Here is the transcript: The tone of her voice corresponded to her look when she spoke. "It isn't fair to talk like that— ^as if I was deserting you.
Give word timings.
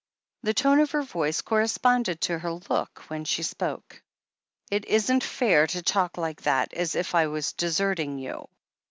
The 0.41 0.55
tone 0.55 0.79
of 0.79 0.89
her 0.93 1.03
voice 1.03 1.41
corresponded 1.41 2.21
to 2.21 2.39
her 2.39 2.53
look 2.53 3.03
when 3.09 3.23
she 3.23 3.43
spoke. 3.43 4.01
"It 4.71 4.85
isn't 4.85 5.23
fair 5.23 5.67
to 5.67 5.83
talk 5.83 6.17
like 6.17 6.41
that— 6.41 6.71
^as 6.71 6.95
if 6.95 7.13
I 7.13 7.27
was 7.27 7.53
deserting 7.53 8.17
you. 8.17 8.47